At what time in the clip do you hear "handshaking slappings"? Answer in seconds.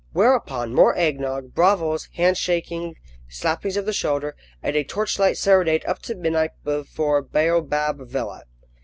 2.15-3.77